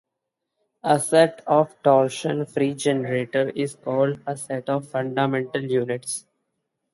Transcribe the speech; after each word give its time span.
A 0.83 0.99
set 0.99 1.43
of 1.45 1.75
torsion-free 1.83 2.73
generators 2.73 3.53
is 3.55 3.75
called 3.75 4.19
a 4.25 4.35
set 4.35 4.67
of 4.67 4.87
"fundamental 4.89 5.61
units". 5.61 6.25